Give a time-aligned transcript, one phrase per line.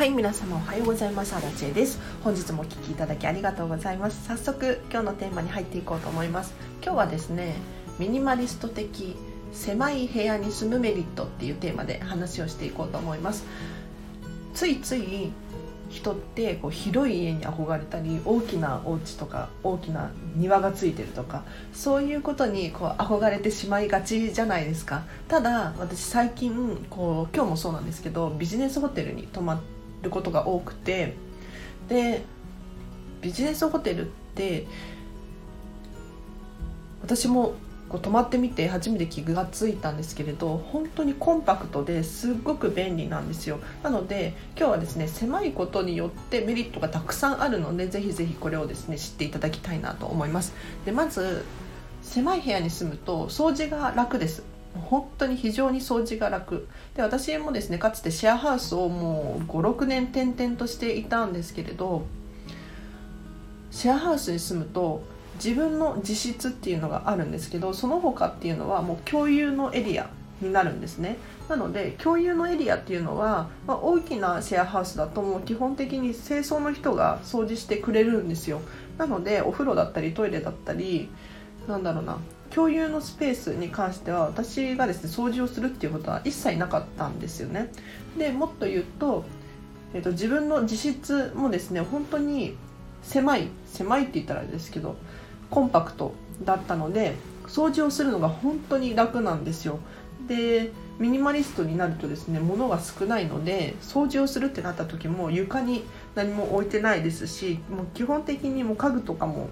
[0.00, 1.36] はい皆様おはようございます。
[1.36, 2.00] アラチェです。
[2.24, 4.26] 本日もお聞きいただきありがとうございます。
[4.26, 6.54] 早速今日のテーマに入っていこうと思います。
[6.82, 7.56] 今日はですね
[7.98, 9.14] ミニマリスト的
[9.52, 13.44] 狭い部屋に住むメリットっていうテーマで話をしていこうと思います。
[14.54, 15.32] ついつい
[15.90, 21.42] 人ってこう広い家に憧れたり大きなお家とか大きな庭がついてるとか
[21.74, 25.02] そういうことにこう憧れてしまいがちじゃないですか。
[25.28, 29.60] ただ私最近こう今日もそうなんですけどビジネスホテルに泊ま
[30.02, 31.14] ることが多くて
[31.88, 32.22] で
[33.20, 34.66] ビジネスホテルって
[37.02, 37.54] 私も
[37.88, 43.58] こう泊まってみて初めて気がついたんですけれど本当にコンパクトですっごく便利なんですよ。
[43.82, 50.54] なので今日はですね狭いことによってメリットがたくさんあるのでぜひぜひこれをですね知っていただきたいなと思います。
[50.84, 51.44] でまず
[52.02, 54.44] 狭い部屋に住むと掃除が楽です。
[54.74, 56.68] 本当に非常に掃除が楽。
[56.94, 62.06] で私もですねかつてシェアハウスをもう56年転々としていたんですけれど
[63.70, 65.02] シェアハウスに住むと
[65.42, 70.10] 自分の自室っていうのがあるんですけどその他っていうのはもう共有のエリア
[70.40, 71.16] になるんですね。
[71.48, 78.60] なので共有のエリアっていうのは、まあ、大きなシェアハウスだともう基本的に清掃の人が掃除してくれるんですよ。
[78.98, 81.08] なのでお風呂だったりトイレだったり
[81.66, 82.18] なんだろうな
[82.54, 87.70] 共有のスペースに関しては私がですね掃除をするっていうことは一切なかったんですよね。
[88.18, 89.24] でもっと言うと,、
[89.94, 92.56] えーと自分の自室もですね本当に
[93.02, 94.96] 狭い狭いって言ったらあれですけど
[95.50, 97.14] コンパクトだったので
[97.46, 99.78] 掃除をするのが本当に楽なんですよ。
[100.28, 105.82] でミニマリストになるとですね物が少ないので掃除をするってなった時も床に
[106.14, 109.48] 何も置いてないですしもう基本的にもう家具とかも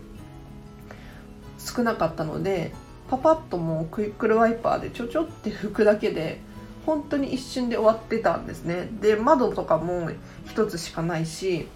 [1.59, 2.73] 少なかったので
[3.09, 6.41] パパッともうクイックルワイパーでちょちょって拭くだけで
[6.85, 8.89] 本当に一瞬で終わってたんですね。
[9.01, 10.11] で窓とかも
[10.47, 11.69] 1つしかないし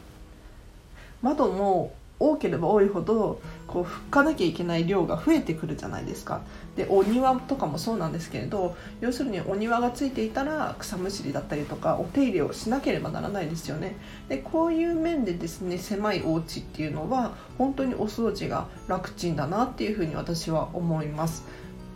[1.23, 3.41] 窓も多ければ多いほど
[3.73, 6.43] こう拭かなきゃいけない量が増えてくるじゃないですか。
[6.77, 13.97] でお庭とかもそうなんですけれど要するにお庭がついていたら草むしりだったりとかお手入れをしなければならないですよね。
[14.29, 21.45] でこういう面でですね狭いお家っていうのは本当にお掃除が楽ちんだなっていうふうに私は思います。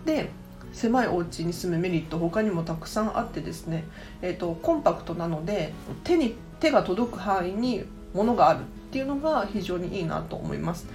[0.07, 0.31] で
[0.73, 3.85] 狭いお家に住むメリット他にもたくさんあってですね、
[4.21, 5.73] えーと、とコンパクトなので
[6.05, 8.61] 手に手が届く範囲に物がある。
[8.61, 8.63] っ
[8.97, 10.87] ていうのが非常にいいなと思います。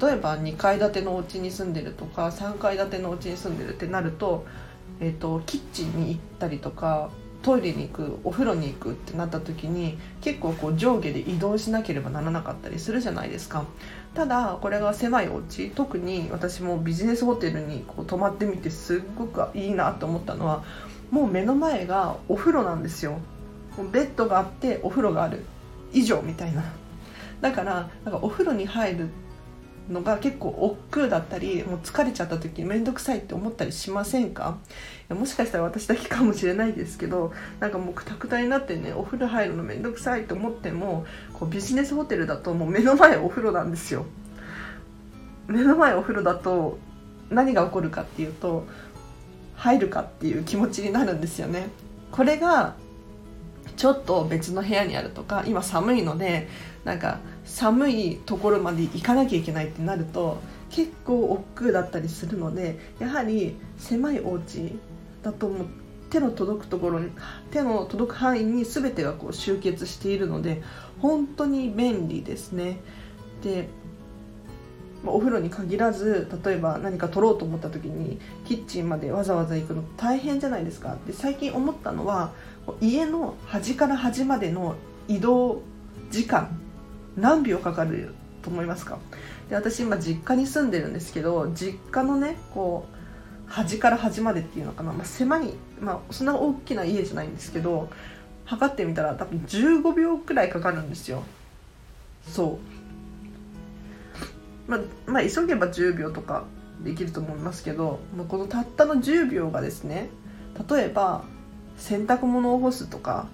[0.00, 4.46] 例えば2階建てのお家に住んでるとか3階建てのお家に住んでるってなると,、
[5.00, 7.10] えーと、キッチンに行ったりとか
[7.42, 13.64] トイレに行くお風呂に行くってなった時に結構こう上下で移動しなければならなかったりするじゃないですか。
[14.14, 20.62] ただこれが狭いお家特に私もビジネスホテルにこう泊まってみてすっごくいいなと思ったのは
[21.10, 23.18] もう目の前がお風呂なんですよ。
[23.92, 25.42] ベッドがあってお風呂がある。
[25.92, 26.62] 以上みたいな。
[27.40, 29.08] だからなんかお風呂に入る
[29.88, 34.58] のが結構億劫だったりもう疲れちゃった時面倒くさいって思ったりしませんか？
[35.08, 44.04] もしかしたら私だけかもしれないですけどなんかもうくたくたになってねお風呂入るの面倒くさいと思ってもこうビジネスホテルだともう目の前お風呂なんですよ。
[45.46, 46.78] 目の前お風呂だと
[47.30, 48.66] 何が起こるかっていうと
[49.54, 51.68] 入るかっていう気持ちになるんですよね。
[52.12, 52.74] これが
[53.76, 56.48] ちょっと別の部屋にあるとか今寒いので
[56.84, 60.38] なんか寒いところまで行かなきゃいけないってなると
[60.70, 64.78] 結構億劫だったりするのでやはり狭いお家
[65.22, 65.66] だともう
[66.10, 67.10] 手の届くところに
[67.50, 70.62] 手の届く範囲に全てがこう集結しているので
[71.00, 72.78] 本当に便利ですね。
[73.42, 73.68] で
[75.06, 82.32] お風呂に限らず例えば何か取ろうと思った時にキッチンまでわざわざ行くの大変じゃないですかで最近思ったのは
[82.80, 84.76] 家の端から端までの
[85.08, 85.62] 移動
[86.10, 86.60] 時間
[87.16, 88.98] 何秒かかると思いますか？
[89.48, 92.86] で私今実家に住んでるんですけど実家のねこ
[93.48, 97.88] う端から端までっていうのかな、まあ、狭い、まあ、そんな大きな家じゃないんですけど
[98.44, 101.22] 測ってみたら多分15秒くらいかかるんですよ。
[102.26, 102.58] そ
[104.68, 104.70] う。
[104.70, 106.44] まあ、まあ、急げば10秒とか
[106.84, 110.10] できると思いますけど、まあ、このたったの10秒がですね
[110.68, 111.24] 例えば
[111.78, 113.26] 洗濯物を干すとか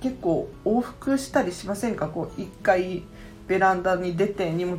[0.00, 2.08] 結構往復したりしませんか？
[2.08, 3.04] こう一回
[3.46, 4.78] ベランダに出てにも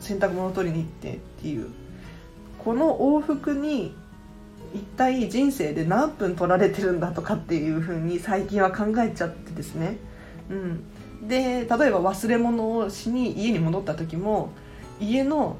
[0.00, 1.68] 洗濯物を取りに行ってっていう。
[2.58, 3.94] この往復に
[4.74, 9.98] 一体人生で何分取られてるんだとかっていうふうに最近は考えちゃってですね、
[10.48, 14.50] うん、で例えば忘れ物をしに家に戻った時も
[14.98, 15.58] 家の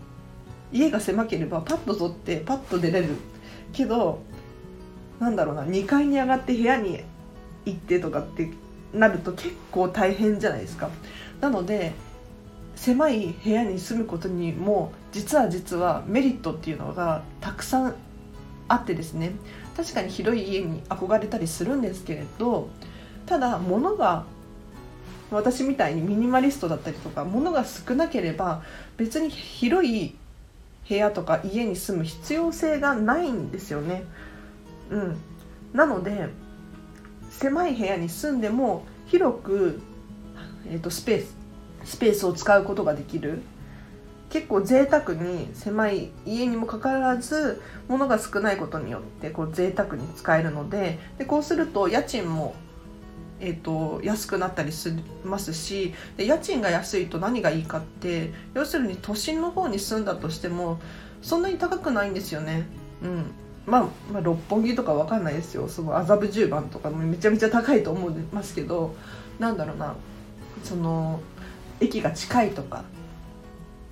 [0.72, 3.16] 家が狭ければパッと取ってパッと出れる。
[3.72, 4.20] けど
[5.20, 7.02] なんだろうな2階に上がって部屋に
[7.64, 8.50] 行ってとかって
[8.92, 10.90] なると結構大変じゃないですか
[11.40, 11.92] なので
[12.76, 17.94] 狭い部屋に住むことにも実は実はメリットっていうのがたくさん
[18.68, 19.32] あってですね
[19.76, 22.68] 確かに広い家に憧れたりするんですけれど
[23.26, 24.24] ただ物が
[25.30, 28.62] 私みたいにミニマリストだったりとか物が少なければ
[28.96, 30.14] 別に広い
[30.88, 34.04] 部屋とか家に住む必要性がないんですよね。
[34.90, 35.16] うん、
[35.72, 36.28] なので
[37.30, 39.80] 狭い部屋に住んでも広く、
[40.66, 41.36] えーと、スペース
[41.84, 43.42] スペースを使うことができる。
[44.30, 52.56] 結構贅沢に狭い家にもかかわらず物が少ないことによってこう贅沢に使えるのででこうすると家賃も
[53.40, 54.88] えーと、安くなったりし
[55.24, 60.80] ますしで家賃が安いと何がいいかって要するに都心の方に住んだとしても
[61.20, 62.66] そんなに高くないんですよね。
[63.02, 63.24] うん。
[63.66, 63.82] まあ、
[64.12, 65.68] まあ、六本木とかわかんないですよ。
[65.68, 68.94] その麻布十番とかめちゃめちゃ高いと思いますけど
[69.38, 69.94] なんだろうな。
[70.62, 71.20] その
[71.80, 72.84] 駅が近いとか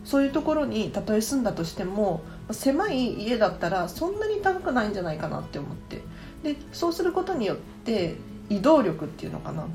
[0.04, 6.00] そういうところにたとえ住んだとしても狭い家だったらそんなに高くないんじゃないかなって思って。
[6.42, 8.16] でそうすることによって
[8.50, 9.66] 移動力っていうのかな。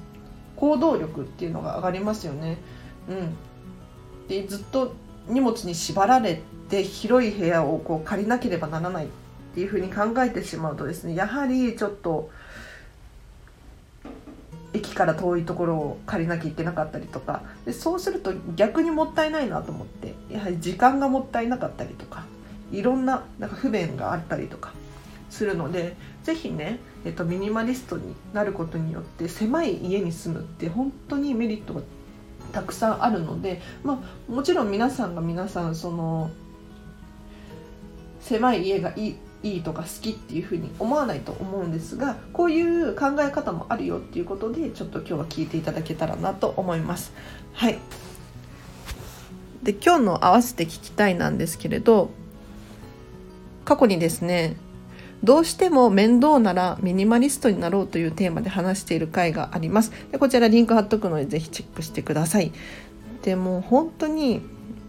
[0.56, 2.58] 行動力っていうのが上がりますよね。
[3.10, 3.36] うん、
[4.28, 4.94] でずっと
[5.28, 9.08] 荷物に縛られて広い部屋をこう借りなければならない。
[9.58, 12.30] ていうふうに考えてしまうとですねやはりちょっと
[14.72, 22.26] 駅から遠いところを借りなきゃいけなかったりとかでそうすると逆にもったいないなと思ってやはり時間がもったいなかったりとか
[22.72, 24.74] いろんななんか不便があったりとか
[25.32, 31.82] するので是非ね、えっと、ミニマリストになることによって狭い家に住むって本当にメリットが
[32.52, 36.30] たくさんあるので、まあ、もちろん皆さんが皆さんその
[38.20, 47.14] 狭い家がいいいいとか好きっていうふうに思わないと思うんですがこういう考え方もあるよっていうことでちょっと今日は聞いていただけたらなと思います。
[47.54, 47.78] はい
[49.64, 52.10] で今日の合わせて聞きたいなんですけれど
[53.66, 54.56] 過去にですね
[55.24, 59.92] どうしても面倒ならミニマリストになろうというテーマで話している回があります。
[60.12, 62.52] でこちらリンク貼っとくのでぜひチェックしてください。
[63.24, 64.42] でも本当に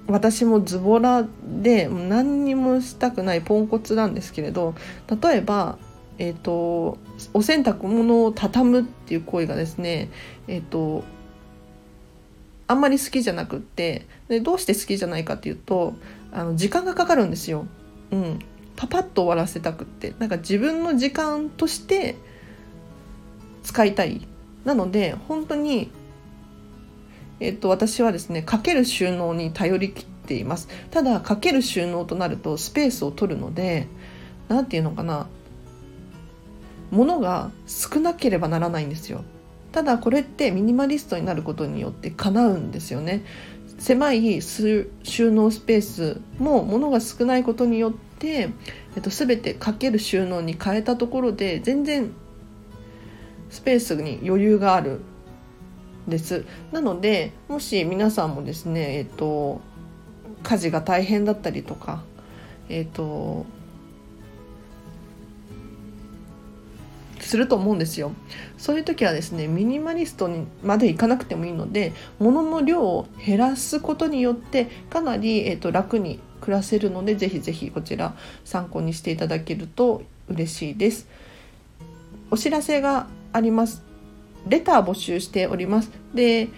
[0.08, 4.75] 私もズボラで何にもしたくないポンコツなんですけれど
[5.22, 5.78] 例えば、
[6.16, 6.99] えーと、
[7.34, 10.08] お洗濯物を畳むっていう行為がですね、
[10.46, 11.05] えーと、
[12.66, 15.94] あんまり好きじゃなくってでどうして好きじゃないかっていうと
[16.32, 17.66] あの時間がかかるんですよ。
[18.11, 18.38] うん、
[18.76, 20.14] パパッと終わらせたくって。
[20.19, 22.16] なんか自分の時間として
[23.62, 24.26] 使いたい。
[24.64, 25.90] なので本当に
[27.40, 30.69] えっと、私はですねかける収納に頼りきっています。
[30.90, 33.87] ただかける収納となるとスペースを取るので
[34.49, 35.26] 何て言うのかな
[36.90, 39.25] 物が少なければならないんですよ。
[39.73, 43.25] ただこれってミニマリストになることによって叶うんですよね。
[43.79, 44.87] 狭い収
[45.31, 48.50] 納スペースも物が少ないことによって、
[48.96, 52.11] えっと、全てかける収納に変えたところで全然
[53.50, 55.00] スペースに余裕がある
[56.08, 56.44] です。
[56.72, 59.60] なのでもし皆さんもですねえっと
[60.43, 62.02] 家事が大変だったりとか
[62.69, 63.46] えっと
[67.21, 68.12] すると思うんですよ。
[68.56, 81.06] そういう時はですねミニマリストにまでいかなくてもいいので物の量を減らすことによってかなり、えーと、楽に暮らせるのでぜひぜひこちら参考にしていただけると嬉しいです。
[82.30, 83.88] お知らせがあります。
[84.47, 86.49] レター募集しておりますで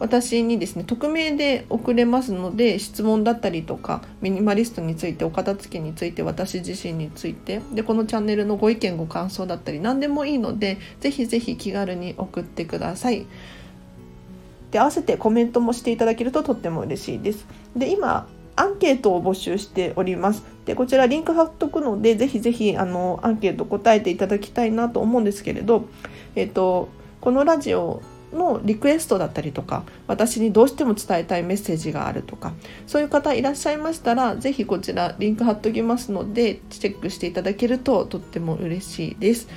[0.00, 13.26] 私にですね匿名で送れますので質問だったりとかミニマリストについてお片付けについて私自身についてでこのチャンネルのご意見ご感想だったり何でもいいのでぜひぜひ気軽に送ってください。
[14.70, 17.46] で合わせてコメントもしていただけるととっても嬉しいです。
[17.76, 20.44] で今アンケートを募集しております。
[20.64, 25.84] でこちらリンク貼っとくのでぜひぜひあのアンケート答えていただきたいなと思うんですけれど、
[26.36, 26.88] えっと
[27.20, 32.52] このラジオのリクエストだったりとか私にどうしても伝えたいメッセージがあるとか
[32.86, 39.48] そういう方いらっしゃいましたら是非こちらリンク貼っときますのでチェックしていただけるととっても嬉しいです。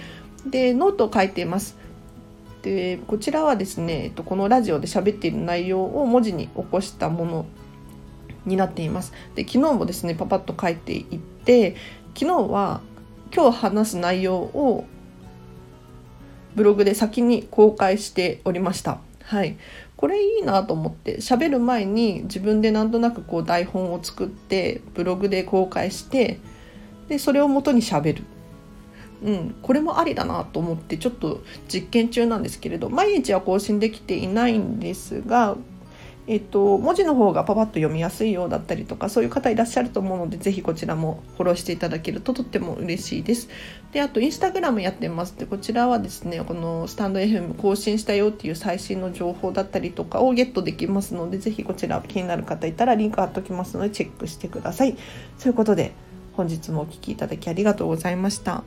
[0.46, 1.78] でノートを書いています。
[2.64, 7.46] でこちらはですねこのラジオで喋っている内容を文字に起こしたもの
[8.46, 9.14] になっています。
[9.36, 11.76] で昨日もですねパパッと書いていって
[12.16, 12.82] 昨日は
[13.34, 14.86] 今日話す内容を
[16.56, 19.00] ブログで先に公開しておりました。
[19.24, 19.58] はい、
[19.96, 26.40] これいいなと思って喋る前に自分でなんとなくこう台本を作ってブログで公開して
[27.08, 28.24] でそれをもとに喋る。
[29.24, 35.56] うん、これもありだなと思ってちょっと実験中なんですけれど毎日は更新できていないんですが
[36.26, 43.50] えっと、文字の方がパパッと読みやすいようだったりとかそういう方いらっしゃると思うのでぜひこちらもフォローしていただけるととっても嬉しいです。
[43.92, 54.96] であとインスタグラムやってますでこちらはですねこのスタンド FM 更新したよっていう最新の情報だったりとかをゲットできますのでぜひこちら気になる方いたらリンク貼っておきますのでチェックしてください。
[55.42, 55.92] ということで
[56.38, 58.64] 本日もお聴きいただきありがとうございました。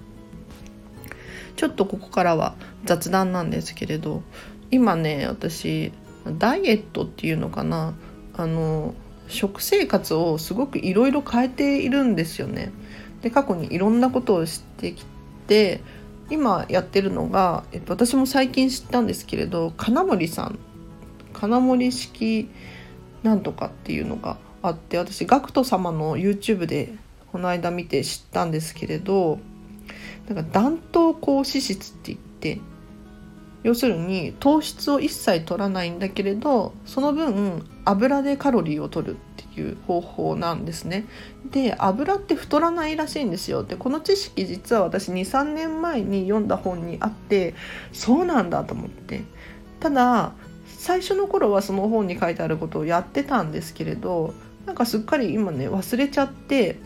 [1.57, 4.23] ちょっとここからは雑談なんですけれど
[4.71, 5.91] 今ね私
[6.39, 7.95] ダイエットっていうのかな
[8.35, 8.95] あの
[9.29, 12.73] 食生活をすごくいろいろ変えているんですよね。
[13.23, 15.05] で過去にいろんなことをしてき
[15.47, 15.81] て
[16.31, 20.59] 今やってるのが、えっと、私も最近知ったんですけれど金森さん
[21.33, 22.49] 金森式
[23.23, 26.95] なんとかっていうのがあって私 GACKT 様の YouTube で
[27.33, 29.39] この間見て知ったんですけれど
[30.29, 32.61] なんか弾頭高脂質って言って
[33.63, 41.07] 要するに糖質を一切取らないんだけれどその分油でカロリーを取るっていう方法なんですね。
[41.51, 43.65] で油って太らないらしいんですよ。
[43.65, 47.55] でこの知識実は私23年前に読んだ本にあって
[47.93, 49.23] そうなんだと思って。
[49.81, 50.33] ただ
[50.67, 54.35] 最初の頃はその本に書いてあることをやってたんですけれど
[54.67, 56.77] なんかすっかり今ね忘れちゃって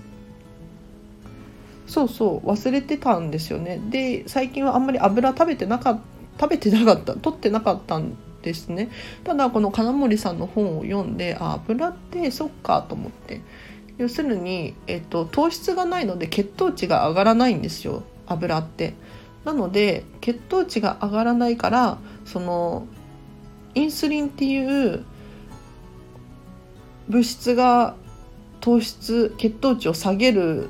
[1.86, 6.00] そうそう忘れてたんですよねで最近はあんまり油食べてなかった
[6.38, 8.90] 食べてなかった取ってなかったんですね。
[9.24, 13.40] ただこの金森さんの本を読んであ油ってそっかと思って。
[13.98, 18.94] 要するに、えっと、糖質がないので血糖値が上がらないんですよ油って。
[19.44, 22.86] なので血糖値が上がらないからその
[23.74, 25.04] インスリンっていう
[27.08, 27.94] 物質が
[28.60, 30.68] 糖質血糖値を下げる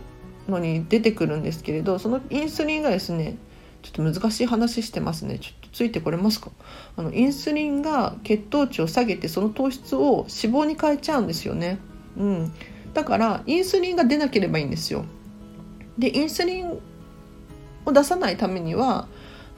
[0.48, 3.36] のに出てくるんですけれどそのインスリンがですね
[3.82, 5.38] ちょっと難しい話してますね。
[5.38, 6.50] ちょっとついてこれますか？
[6.96, 11.78] あのインスリンが血糖値を下げてその糖質を脂肪に変えちゃうんですよね、
[12.16, 12.52] うん、
[12.92, 15.04] だからインスリンが出なければいいんですよ。
[15.98, 16.70] でインスリン
[17.84, 19.08] を出さないためには、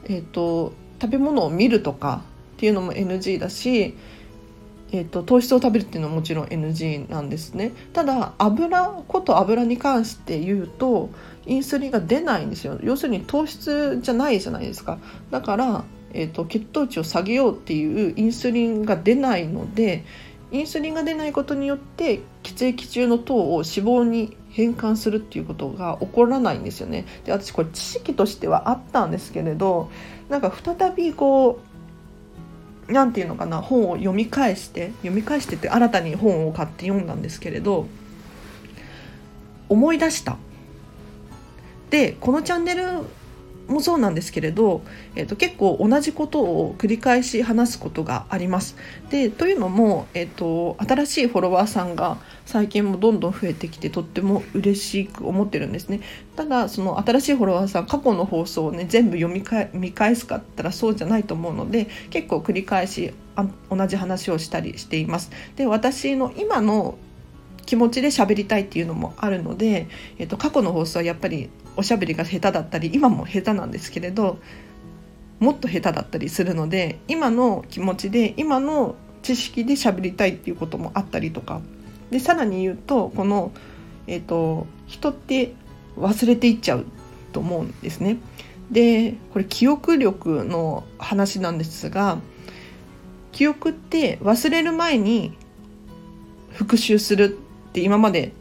[0.04, 2.22] えーと、食べ物を見るとか
[2.56, 3.96] っていうのも NG だし
[4.92, 7.72] えーと、糖質を食べるっていうのはもちろん NG なんですね。
[7.94, 11.08] ただ油こと油に関して言うと
[11.46, 12.78] インスリンが出ないんですよ。
[12.82, 14.98] 要するに糖質じゃないじゃないですか。
[15.30, 20.04] だから、えーと、血糖値を下げようっていうインスリンが出ないので
[20.50, 27.06] インスリンが出ないことによって血液中の糖を脂肪に変換するっていうことが起こらないんですよね。
[27.24, 29.90] で私これ知識としてはあったんですけれど
[30.28, 31.71] なんか再びこう
[32.92, 37.86] 何て言うのかな本を読み返して読み返してって新たに本を買って読んだんですけれど
[39.68, 40.36] 思い出した。
[41.90, 43.02] でこのチャンネル
[43.68, 44.82] もそうなんですけれど、
[45.14, 48.76] えーと、結構同じことを繰り返し話すことがあります。
[49.10, 56.00] でというのも、えーと、新しいフォロワーさんが最近もどんどん増えてきてとっても嬉しく思ってるんですね。
[56.36, 59.42] ただその新しいフォロワーさん過去の放送をね全部読み
[59.72, 65.30] 見返すかったらそうじゃないと思うので結構繰り返しあ同じ話をしたりしています。
[65.56, 66.96] で私の今の
[67.64, 69.88] 気持ちで喋りたいっていうのもあるので、
[70.18, 74.38] えっと、過去の放送はやっぱりおしゃべりが下手だったり今も下手なんですけれど
[75.40, 81.60] もっと下手だったりするので今の気持ちで今の知識で喋りたいっていうこともあったりとか
[82.10, 83.52] でさらに言うとこの、
[84.06, 85.54] えーと、人って
[85.96, 86.86] 忘れていっちゃう
[87.32, 88.18] と思うんですね。
[88.70, 92.18] でこれ記憶力の話なんですが
[93.32, 95.36] 記憶って忘れる前に
[96.52, 97.38] 復習する
[97.68, 98.32] って今まで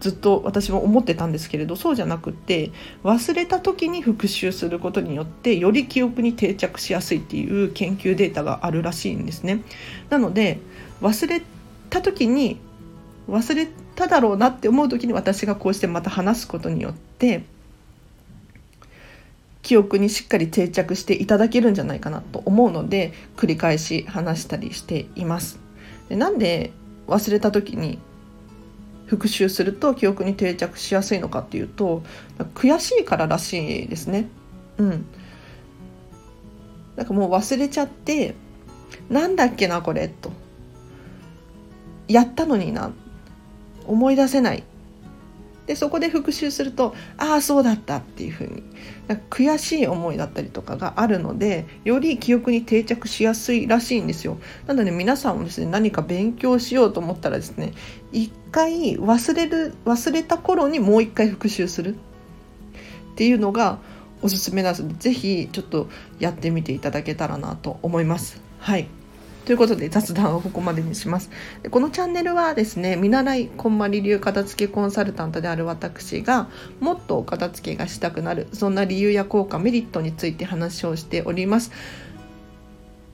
[0.00, 2.70] ずっと私も思ってたんですけれどそうじゃなくって
[3.02, 9.62] 忘れた時に復習することによってより記憶に定着しやすいっていう研究データがあるらしいんですね。
[10.10, 10.58] なので
[11.00, 11.42] 忘れ
[11.90, 12.58] た時に
[13.28, 17.44] 忘れただろうなって思う時に私がこうしてまた話すことによって
[19.62, 25.58] 記憶にしっかり定着していただけるんじゃないかなと思うので繰り返し話したりしています。
[26.08, 26.70] でなんで
[27.08, 27.98] 忘れた時に
[29.06, 32.02] 復習すると記憶に定着しやすいのかっていうと
[32.54, 34.28] 悔しいかららしいですね。
[34.78, 35.06] うん。
[36.96, 38.34] なんかもう忘れちゃって
[39.08, 40.32] なんだっけなこれと
[42.08, 42.92] やったのにな
[43.86, 44.64] 思い出せない
[45.66, 48.62] でそこで復習するとああそうだったっていうふうに
[49.30, 54.38] 悔しい思いだったりとかがあるのでより記憶に定着しやすいらしいんですよ。
[54.66, 57.72] なので皆さんもですね何か勉強しようと思ったらですね
[58.12, 61.94] 一回忘れる忘れた頃にもう一回復習する。
[61.94, 61.98] っ
[63.16, 63.78] ていうのが
[64.20, 68.42] おすすめなのでぜひちょっとやってみていただけたらなと思います。
[68.58, 68.88] はい。
[69.46, 71.30] ということで雑談はここまでにします。
[71.62, 76.48] でこのチャンネルはですね見習いこんまり流片付けコンサルタントである私が
[76.80, 81.70] もっと片付けがしたくなるそんな理由や効果メリットについて話をしております。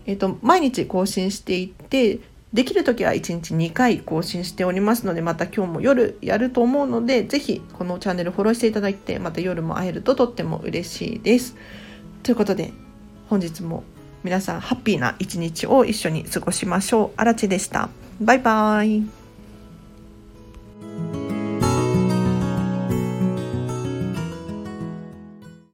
[0.07, 2.21] えっ、と毎日更新していって
[2.55, 11.57] できる時は1日2回更新しておりますのでまた今日も夜やると思うので是非このチャンネルフォローしていただいてまた夜も会えるととっても嬉しいです。
[12.23, 12.73] ということで
[13.29, 13.85] 本日も
[14.25, 17.11] 皆さんハッピーな一日を一緒に過ごしましょう。
[17.17, 17.89] あらちでした。
[18.21, 19.22] バイバーイ。